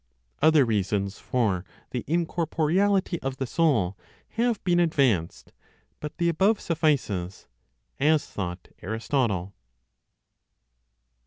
[0.41, 3.95] Other reasons for the incorporeality of the soul
[4.29, 5.53] have been advanced;
[5.99, 7.47] but the above suffices
[7.99, 9.53] (as thought Aristotle).